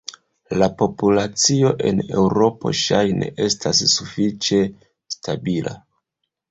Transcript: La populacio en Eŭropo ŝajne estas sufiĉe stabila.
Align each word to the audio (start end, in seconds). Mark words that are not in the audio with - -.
La 0.61 0.69
populacio 0.79 1.69
en 1.91 2.01
Eŭropo 2.23 2.73
ŝajne 2.81 3.31
estas 3.49 3.87
sufiĉe 3.95 4.63
stabila. 5.17 5.81